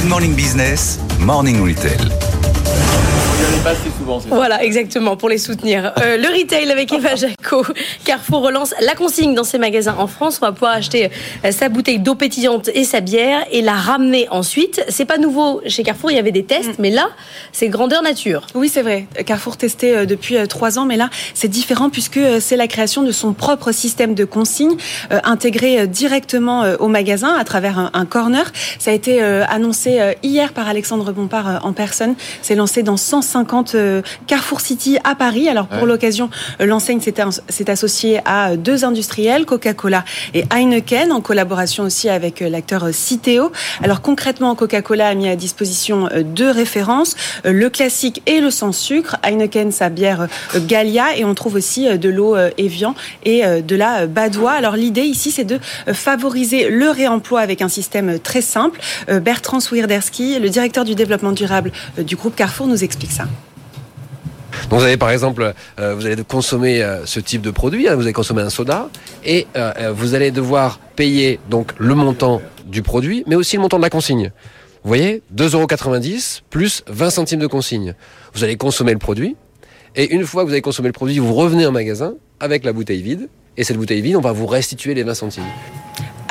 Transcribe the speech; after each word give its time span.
Good 0.00 0.08
Morning 0.08 0.34
Business, 0.34 0.96
Morning 1.18 1.62
Retail. 1.62 2.29
Voilà, 4.28 4.64
exactement, 4.64 5.16
pour 5.16 5.28
les 5.28 5.38
soutenir. 5.38 5.92
Euh, 6.00 6.16
le 6.16 6.28
retail 6.28 6.70
avec 6.70 6.92
Eva 6.92 7.14
Jaco. 7.14 7.64
Carrefour 8.04 8.42
relance 8.42 8.74
la 8.80 8.94
consigne 8.94 9.34
dans 9.34 9.44
ses 9.44 9.58
magasins 9.58 9.96
en 9.98 10.06
France. 10.06 10.38
On 10.40 10.46
va 10.46 10.52
pouvoir 10.52 10.72
acheter 10.72 11.10
euh, 11.44 11.52
sa 11.52 11.68
bouteille 11.68 11.98
d'eau 11.98 12.14
pétillante 12.14 12.70
et 12.72 12.84
sa 12.84 13.00
bière 13.00 13.44
et 13.50 13.60
la 13.60 13.74
ramener 13.74 14.28
ensuite. 14.30 14.82
C'est 14.88 15.04
pas 15.04 15.18
nouveau 15.18 15.60
chez 15.66 15.82
Carrefour, 15.82 16.10
il 16.10 16.16
y 16.16 16.18
avait 16.18 16.32
des 16.32 16.44
tests, 16.44 16.78
mm. 16.78 16.82
mais 16.82 16.90
là, 16.90 17.08
c'est 17.52 17.68
grandeur 17.68 18.02
nature. 18.02 18.46
Oui, 18.54 18.68
c'est 18.68 18.82
vrai. 18.82 19.06
Carrefour 19.26 19.56
testé 19.56 19.94
euh, 19.94 20.06
depuis 20.06 20.36
trois 20.48 20.78
ans, 20.78 20.86
mais 20.86 20.96
là, 20.96 21.10
c'est 21.34 21.48
différent 21.48 21.90
puisque 21.90 22.20
c'est 22.40 22.56
la 22.56 22.66
création 22.66 23.02
de 23.02 23.12
son 23.12 23.32
propre 23.32 23.72
système 23.72 24.14
de 24.14 24.24
consigne 24.24 24.76
intégré 25.24 25.86
directement 25.86 26.64
au 26.78 26.88
magasin 26.88 27.34
à 27.34 27.44
travers 27.44 27.90
un 27.92 28.04
corner. 28.06 28.52
Ça 28.78 28.90
a 28.90 28.94
été 28.94 29.20
annoncé 29.22 30.00
hier 30.22 30.52
par 30.52 30.68
Alexandre 30.68 31.12
Bompard 31.12 31.64
en 31.64 31.72
personne. 31.72 32.14
C'est 32.42 32.54
lancé 32.54 32.82
dans 32.82 32.96
105 32.96 33.39
50 33.40 33.74
euh, 33.74 34.02
Carrefour 34.26 34.60
City 34.60 34.98
à 35.02 35.14
Paris. 35.14 35.48
Alors 35.48 35.66
pour 35.66 35.86
l'occasion, 35.86 36.28
euh, 36.60 36.66
l'enseigne 36.66 37.00
s'est 37.00 37.70
associée 37.70 38.20
à 38.26 38.50
euh, 38.50 38.56
deux 38.56 38.84
industriels, 38.84 39.46
Coca-Cola 39.46 40.04
et 40.34 40.44
Heineken, 40.50 41.10
en 41.10 41.22
collaboration 41.22 41.84
aussi 41.84 42.08
avec 42.10 42.40
l'acteur 42.40 42.88
Citeo. 42.92 43.50
Alors 43.82 44.02
concrètement, 44.02 44.54
Coca-Cola 44.54 45.08
a 45.08 45.14
mis 45.14 45.28
à 45.28 45.36
disposition 45.36 46.08
deux 46.22 46.50
références, 46.50 47.16
le 47.44 47.70
classique 47.70 48.22
et 48.26 48.40
le 48.40 48.50
sans 48.50 48.72
sucre. 48.72 49.16
Heineken, 49.22 49.72
sa 49.72 49.88
bière 49.88 50.26
Gallia, 50.66 51.16
et 51.16 51.24
on 51.24 51.34
trouve 51.34 51.54
aussi 51.54 51.98
de 51.98 52.08
l'eau 52.08 52.36
Evian 52.58 52.94
et 53.24 53.42
de 53.62 53.76
la 53.76 54.06
Badois. 54.06 54.52
Alors 54.52 54.76
l'idée 54.76 55.02
ici, 55.02 55.30
c'est 55.30 55.44
de 55.44 55.58
favoriser 55.92 56.68
le 56.68 56.90
réemploi 56.90 57.40
avec 57.40 57.62
un 57.62 57.68
système 57.68 58.18
très 58.18 58.42
simple. 58.42 58.80
Bertrand 59.08 59.60
Swierderski, 59.60 60.38
le 60.38 60.48
directeur 60.50 60.84
du 60.84 60.94
développement 60.94 61.32
durable 61.32 61.72
du 61.98 62.16
groupe 62.16 62.36
Carrefour, 62.36 62.66
nous 62.66 62.84
explique 62.84 63.12
ça. 63.12 63.29
Vous 64.70 64.84
avez 64.84 64.96
par 64.96 65.10
exemple, 65.10 65.52
euh, 65.80 65.94
vous 65.94 66.06
allez 66.06 66.22
consommer 66.22 66.80
euh, 66.80 67.04
ce 67.04 67.18
type 67.18 67.42
de 67.42 67.50
produit, 67.50 67.88
hein, 67.88 67.96
vous 67.96 68.02
allez 68.02 68.12
consommer 68.12 68.42
un 68.42 68.50
soda, 68.50 68.88
et 69.24 69.48
euh, 69.56 69.92
vous 69.94 70.14
allez 70.14 70.30
devoir 70.30 70.78
payer 70.94 71.40
donc 71.50 71.72
le 71.78 71.94
montant 71.96 72.40
du 72.66 72.82
produit, 72.82 73.24
mais 73.26 73.34
aussi 73.34 73.56
le 73.56 73.62
montant 73.62 73.78
de 73.78 73.82
la 73.82 73.90
consigne. 73.90 74.30
Vous 74.84 74.88
voyez, 74.88 75.22
2,90€ 75.34 76.42
plus 76.50 76.84
20 76.86 77.10
centimes 77.10 77.40
de 77.40 77.48
consigne. 77.48 77.94
Vous 78.32 78.44
allez 78.44 78.56
consommer 78.56 78.92
le 78.92 78.98
produit, 78.98 79.36
et 79.96 80.14
une 80.14 80.24
fois 80.24 80.42
que 80.44 80.46
vous 80.46 80.54
avez 80.54 80.62
consommé 80.62 80.88
le 80.88 80.92
produit, 80.92 81.18
vous 81.18 81.34
revenez 81.34 81.66
en 81.66 81.72
magasin 81.72 82.14
avec 82.38 82.64
la 82.64 82.72
bouteille 82.72 83.02
vide, 83.02 83.28
et 83.56 83.64
cette 83.64 83.76
bouteille 83.76 84.02
vide, 84.02 84.16
on 84.16 84.20
va 84.20 84.32
vous 84.32 84.46
restituer 84.46 84.94
les 84.94 85.02
20 85.02 85.14
centimes. 85.14 85.44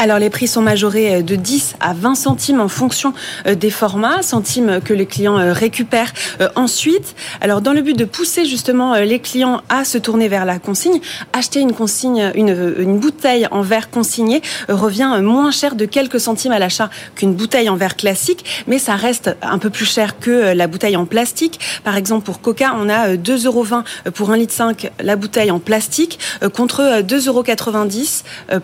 Alors 0.01 0.17
les 0.17 0.29
prix 0.29 0.47
sont 0.47 0.61
majorés 0.61 1.15
euh, 1.15 1.21
de 1.21 1.35
10 1.35 1.75
à 1.81 1.93
20 1.93 2.15
centimes 2.15 2.61
en 2.61 2.69
fonction 2.69 3.13
euh, 3.45 3.53
des 3.53 3.69
formats, 3.69 4.21
centimes 4.21 4.79
que 4.83 4.93
les 4.93 5.05
clients 5.05 5.37
euh, 5.37 5.51
récupèrent 5.51 6.13
ensuite. 6.55 7.15
Alors 7.41 7.61
dans 7.61 7.73
le 7.73 7.81
but 7.81 7.97
de 7.97 8.05
pousser 8.05 8.45
justement 8.45 8.95
les 8.95 9.19
clients 9.19 9.61
à 9.67 9.83
se 9.83 9.97
tourner 9.97 10.29
vers 10.29 10.45
la 10.45 10.57
consigne, 10.57 11.01
acheter 11.33 11.59
une 11.59 11.73
consigne, 11.73 12.31
une, 12.35 12.99
bouteille 12.99 13.47
en 13.51 13.61
verre 13.61 13.89
consigné 13.89 14.41
euh, 14.69 14.75
revient 14.75 15.19
moins 15.21 15.51
cher 15.51 15.75
de 15.75 15.85
quelques 15.85 16.19
centimes 16.19 16.51
à 16.51 16.59
l'achat 16.59 16.89
qu'une 17.15 17.33
bouteille 17.33 17.69
en 17.69 17.75
verre 17.75 17.95
classique, 17.95 18.63
mais 18.67 18.79
ça 18.79 18.95
reste 18.95 19.35
un 19.41 19.57
peu 19.57 19.69
plus 19.69 19.85
cher 19.85 20.19
que 20.19 20.53
la 20.53 20.67
bouteille 20.67 20.95
en 20.95 21.05
plastique. 21.05 21.59
Par 21.83 21.97
exemple 21.97 22.25
pour 22.25 22.41
Coca, 22.41 22.75
on 22.77 22.89
a 22.89 23.09
euh, 23.09 23.17
2,20 23.17 23.45
euros 23.45 23.65
pour 24.13 24.31
1,5 24.31 24.37
litre 24.37 24.93
la 25.01 25.15
bouteille 25.15 25.51
en 25.51 25.59
plastique 25.59 26.19
contre 26.53 26.81
euh, 26.81 27.01
2,90 27.01 27.27
euros 27.27 27.43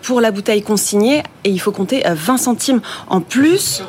pour 0.02 0.20
la 0.20 0.30
bouteille 0.30 0.62
consignée 0.62 1.22
et 1.44 1.50
il 1.50 1.58
faut 1.58 1.72
compter 1.72 2.06
euh, 2.06 2.14
20 2.14 2.36
centimes 2.38 2.80
en 3.08 3.20
plus. 3.20 3.82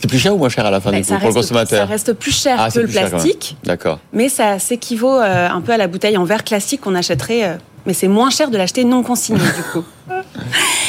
C'est 0.00 0.08
plus 0.08 0.18
cher 0.18 0.34
ou 0.34 0.38
moins 0.38 0.48
cher 0.48 0.66
à 0.66 0.70
la 0.70 0.80
fin 0.80 0.90
Ben, 0.90 1.00
du 1.00 1.06
coup 1.06 1.12
pour 1.14 1.18
le 1.20 1.24
reste, 1.26 1.34
ça 1.34 1.40
consommateur 1.54 1.88
reste 1.88 2.12
plus 2.14 2.32
cher 2.36 2.56
Ah, 2.58 2.70
que 2.70 2.80
le 2.80 2.88
plastique, 2.88 3.56
D'accord. 3.62 4.00
mais 4.12 4.28
ça 4.28 4.58
s'équivaut 4.58 5.20
euh, 5.20 5.48
un 5.48 5.60
peu 5.60 5.72
à 5.72 5.76
la 5.76 5.86
bouteille 5.86 6.16
en 6.16 6.24
verre 6.24 6.42
classique 6.44 6.80
qu'on 6.80 6.94
achèterait. 6.96 7.44
euh, 7.44 7.54
mais 7.86 7.94
c'est 7.94 8.08
moins 8.08 8.30
cher 8.30 8.50
de 8.50 8.56
l'acheter 8.56 8.84
non 8.84 9.02
consigné 9.02 9.40
du 9.40 9.62
coup. 9.72 9.84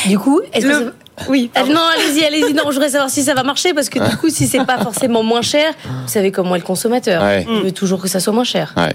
Du 0.08 0.20
coup, 0.20 0.42
est-ce 0.52 0.66
que 0.66 0.72
Le- 0.86 0.94
Oui. 1.30 1.50
Ah, 1.56 1.64
non, 1.64 1.80
allez-y, 1.96 2.26
allez-y. 2.26 2.54
Non, 2.54 2.64
je 2.68 2.74
voudrais 2.74 2.90
savoir 2.90 3.10
si 3.10 3.24
ça 3.24 3.34
va 3.34 3.44
marcher 3.44 3.74
parce 3.74 3.88
que 3.88 4.00
du 4.00 4.18
coup, 4.18 4.30
si 4.30 4.48
c'est 4.48 4.66
pas 4.66 4.78
forcément 4.80 5.24
moins 5.24 5.42
cher, 5.42 5.72
vous 5.86 6.08
savez 6.08 6.32
comment 6.32 6.56
est 6.56 6.60
le 6.60 6.66
consommateur. 6.66 7.24
Ouais. 7.24 7.46
Il 7.50 7.64
veut 7.64 7.72
toujours 7.72 8.02
que 8.02 8.10
ça 8.10 8.20
soit 8.20 8.34
moins 8.34 8.44
cher. 8.44 8.74
Ouais. 8.76 8.94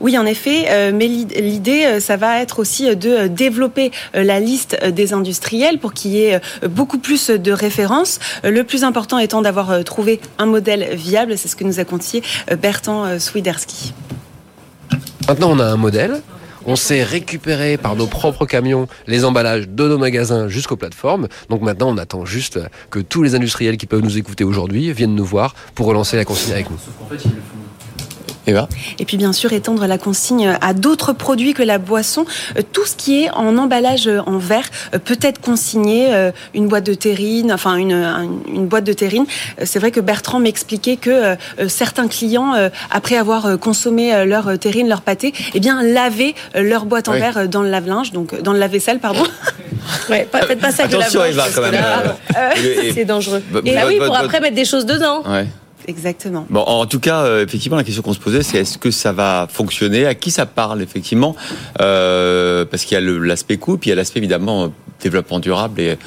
Oui, 0.00 0.18
en 0.18 0.26
effet, 0.26 0.66
euh, 0.68 0.92
mais 0.94 1.06
l'id- 1.06 1.32
l'idée, 1.36 1.84
euh, 1.84 2.00
ça 2.00 2.16
va 2.16 2.40
être 2.40 2.58
aussi 2.58 2.88
euh, 2.88 2.94
de 2.94 3.26
développer 3.26 3.90
la 4.14 4.40
liste 4.40 4.78
des 4.84 5.12
industriels 5.12 5.78
pour 5.78 5.92
qu'il 5.94 6.12
y 6.12 6.24
ait 6.24 6.40
beaucoup 6.68 6.98
plus 6.98 7.30
de 7.30 7.52
références. 7.52 8.18
Le 8.44 8.62
plus 8.64 8.84
important 8.84 9.18
étant 9.18 9.42
d'avoir 9.42 9.84
trouvé 9.84 10.20
un 10.38 10.46
modèle 10.46 10.94
viable, 10.94 11.36
c'est 11.38 11.48
ce 11.48 11.56
que 11.56 11.64
nous 11.64 11.80
a 11.80 11.84
confié 11.84 12.22
Bertrand 12.60 13.18
Swiderski. 13.18 13.92
Maintenant, 15.28 15.50
on 15.50 15.58
a 15.58 15.64
un 15.64 15.76
modèle. 15.76 16.22
On 16.68 16.74
sait 16.74 17.04
récupérer 17.04 17.76
par 17.76 17.94
nos 17.94 18.08
propres 18.08 18.44
camions 18.44 18.88
les 19.06 19.24
emballages 19.24 19.68
de 19.68 19.86
nos 19.86 19.98
magasins 19.98 20.48
jusqu'aux 20.48 20.76
plateformes. 20.76 21.28
Donc 21.48 21.62
maintenant, 21.62 21.90
on 21.90 21.96
attend 21.96 22.24
juste 22.24 22.58
que 22.90 22.98
tous 22.98 23.22
les 23.22 23.36
industriels 23.36 23.76
qui 23.76 23.86
peuvent 23.86 24.02
nous 24.02 24.18
écouter 24.18 24.42
aujourd'hui 24.42 24.92
viennent 24.92 25.14
nous 25.14 25.24
voir 25.24 25.54
pour 25.76 25.86
relancer 25.86 26.16
la 26.16 26.24
consigne 26.24 26.54
avec 26.54 26.68
nous. 26.68 26.78
Eva 28.46 28.68
Et 28.98 29.04
puis 29.04 29.16
bien 29.16 29.32
sûr 29.32 29.52
étendre 29.52 29.86
la 29.86 29.98
consigne 29.98 30.56
à 30.60 30.74
d'autres 30.74 31.12
produits 31.12 31.54
que 31.54 31.62
la 31.62 31.78
boisson. 31.78 32.24
Euh, 32.56 32.62
Tout 32.72 32.84
ce 32.86 32.94
qui 32.96 33.24
est 33.24 33.30
en 33.30 33.56
emballage 33.58 34.06
euh, 34.08 34.20
en 34.26 34.38
verre 34.38 34.68
euh, 34.94 34.98
peut 34.98 35.18
être 35.22 35.40
consigné. 35.40 36.10
Une 36.54 36.68
boîte 36.68 36.84
de 36.84 36.94
terrine, 36.94 37.52
enfin 37.52 37.76
une, 37.76 37.92
un- 37.92 38.28
une 38.48 38.66
boîte 38.66 38.84
de 38.84 38.92
terrine. 38.92 39.26
C'est 39.64 39.78
vrai 39.78 39.90
que 39.90 40.00
Bertrand 40.00 40.38
m'expliquait 40.38 40.96
que 40.96 41.36
certains 41.68 42.08
clients, 42.08 42.54
après 42.90 43.16
avoir 43.16 43.58
consommé 43.58 44.24
leur 44.24 44.58
terrine, 44.58 44.88
leur 44.88 45.00
pâté, 45.02 45.32
eh 45.54 45.60
bien 45.60 45.82
lavaient 45.82 46.34
leur 46.54 46.84
boîte 46.86 47.08
en 47.08 47.12
Oui. 47.12 47.18
verre 47.20 47.48
dans 47.48 47.62
le 47.62 47.70
lave-linge, 47.70 48.12
donc 48.12 48.40
dans 48.42 48.52
le 48.52 48.58
lave-vaisselle, 48.58 48.98
pardon. 48.98 49.22
Ouais, 50.10 50.26
pas- 50.30 50.42
faites 50.42 50.60
pas 50.60 50.72
ça 50.72 50.84
avec 50.84 50.92
le 50.96 51.00
Attention 51.00 51.24
Eva 51.24 51.44
quand 51.54 51.62
même. 51.62 51.74
euh, 51.74 52.50
C'est 52.94 53.04
dangereux. 53.04 53.40
Votre- 53.52 53.66
Et 53.68 53.74
bah 53.74 53.82
oui, 53.86 53.98
pour 54.04 54.16
après 54.16 54.40
mettre 54.40 54.56
des 54.56 54.64
choses 54.64 54.84
dedans. 54.86 55.22
Ouais. 55.24 55.46
Exactement. 55.86 56.46
Bon, 56.50 56.60
en 56.60 56.86
tout 56.86 57.00
cas, 57.00 57.22
euh, 57.24 57.44
effectivement, 57.44 57.76
la 57.76 57.84
question 57.84 58.02
qu'on 58.02 58.12
se 58.12 58.18
posait, 58.18 58.42
c'est 58.42 58.58
est-ce 58.58 58.76
que 58.78 58.90
ça 58.90 59.12
va 59.12 59.46
fonctionner? 59.50 60.06
À 60.06 60.14
qui 60.14 60.30
ça 60.30 60.46
parle, 60.46 60.82
effectivement? 60.82 61.36
Euh, 61.80 62.64
Parce 62.64 62.84
qu'il 62.84 62.94
y 62.94 62.98
a 62.98 63.00
l'aspect 63.00 63.56
coût, 63.56 63.78
puis 63.78 63.88
il 63.88 63.90
y 63.90 63.92
a 63.92 63.96
l'aspect, 63.96 64.18
évidemment, 64.18 64.72
développement 65.00 65.40
durable 65.40 65.80
et, 65.80 65.98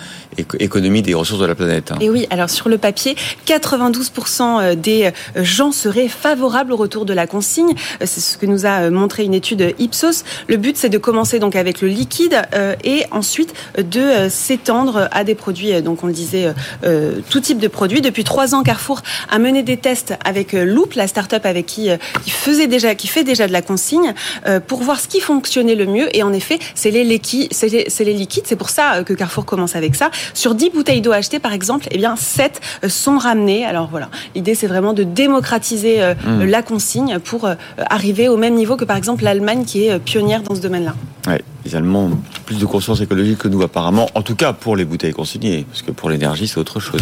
économie 0.59 1.01
des 1.01 1.13
ressources 1.13 1.41
de 1.41 1.45
la 1.45 1.55
planète. 1.55 1.91
hein. 1.91 1.97
Et 2.01 2.09
oui, 2.09 2.25
alors 2.29 2.49
sur 2.49 2.69
le 2.69 2.77
papier, 2.77 3.15
92% 3.47 4.75
des 4.75 5.05
euh, 5.35 5.43
gens 5.43 5.71
seraient 5.71 6.07
favorables 6.07 6.71
au 6.71 6.77
retour 6.77 7.05
de 7.05 7.13
la 7.13 7.27
consigne. 7.27 7.71
Euh, 8.01 8.05
C'est 8.05 8.21
ce 8.21 8.37
que 8.37 8.45
nous 8.45 8.65
a 8.65 8.81
euh, 8.83 8.91
montré 8.91 9.23
une 9.23 9.33
étude 9.33 9.73
Ipsos. 9.79 10.23
Le 10.47 10.57
but, 10.57 10.77
c'est 10.77 10.89
de 10.89 10.97
commencer 10.97 11.39
donc 11.39 11.55
avec 11.55 11.81
le 11.81 11.87
liquide 11.87 12.41
euh, 12.53 12.75
et 12.83 13.03
ensuite 13.11 13.53
euh, 13.77 13.83
de 13.83 13.99
euh, 13.99 14.29
s'étendre 14.29 15.09
à 15.11 15.23
des 15.23 15.35
produits, 15.35 15.73
euh, 15.73 15.81
donc 15.81 16.03
on 16.03 16.07
le 16.07 16.13
disait, 16.13 16.45
euh, 16.45 16.53
euh, 16.85 17.19
tout 17.29 17.39
type 17.41 17.59
de 17.59 17.67
produits. 17.67 18.01
Depuis 18.01 18.23
trois 18.23 18.55
ans, 18.55 18.63
Carrefour 18.63 19.01
a 19.29 19.39
mené 19.39 19.63
des 19.63 19.77
tests 19.77 20.13
avec 20.23 20.53
euh, 20.53 20.63
Loop, 20.65 20.93
la 20.93 21.07
start-up 21.07 21.45
avec 21.45 21.65
qui, 21.65 21.89
euh, 21.89 21.97
qui 22.23 22.31
faisait 22.31 22.67
déjà, 22.67 22.95
qui 22.95 23.07
fait 23.07 23.23
déjà 23.23 23.47
de 23.47 23.53
la 23.53 23.61
consigne, 23.61 24.13
euh, 24.47 24.59
pour 24.59 24.81
voir 24.83 24.99
ce 24.99 25.07
qui 25.07 25.19
fonctionnait 25.19 25.75
le 25.75 25.85
mieux. 25.85 26.15
Et 26.15 26.23
en 26.23 26.33
effet, 26.33 26.59
c'est 26.75 26.91
les 26.91 27.03
liquides. 27.03 27.51
C'est 27.51 28.55
pour 28.55 28.69
ça 28.69 28.78
euh, 28.79 29.03
que 29.03 29.13
Carrefour 29.13 29.45
commence 29.45 29.75
avec 29.75 29.95
ça. 29.95 30.11
Sur 30.33 30.55
10 30.55 30.71
bouteilles 30.71 31.01
d'eau 31.01 31.11
achetées, 31.11 31.39
par 31.39 31.53
exemple, 31.53 31.87
eh 31.91 31.97
bien 31.97 32.15
7 32.15 32.61
euh, 32.83 32.89
sont 32.89 33.17
ramenées. 33.17 33.65
Alors 33.65 33.87
voilà, 33.89 34.09
l'idée 34.35 34.55
c'est 34.55 34.67
vraiment 34.67 34.93
de 34.93 35.03
démocratiser 35.03 36.01
euh, 36.01 36.13
Mmh. 36.25 36.43
la 36.45 36.61
consigne 36.61 37.19
pour 37.19 37.47
arriver 37.77 38.27
au 38.27 38.35
même 38.37 38.55
niveau 38.55 38.75
que 38.75 38.83
par 38.83 38.97
exemple 38.97 39.23
l'Allemagne 39.23 39.63
qui 39.63 39.85
est 39.85 39.99
pionnière 39.99 40.41
dans 40.41 40.53
ce 40.53 40.61
domaine-là. 40.61 40.93
Ouais, 41.27 41.41
les 41.65 41.75
Allemands 41.75 42.05
ont 42.05 42.17
plus 42.45 42.59
de 42.59 42.65
conscience 42.65 43.01
écologique 43.01 43.39
que 43.39 43.47
nous, 43.47 43.61
apparemment. 43.61 44.09
En 44.15 44.21
tout 44.21 44.35
cas, 44.35 44.53
pour 44.53 44.75
les 44.75 44.85
bouteilles 44.85 45.13
consignées, 45.13 45.65
parce 45.69 45.81
que 45.81 45.91
pour 45.91 46.09
l'énergie, 46.09 46.47
c'est 46.47 46.57
autre 46.57 46.79
chose. 46.79 46.95